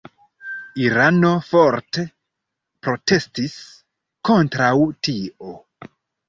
Irano 0.85 1.29
forte 1.49 2.05
protestis 2.87 3.59
kontraŭ 4.31 4.73
tio. 5.11 5.55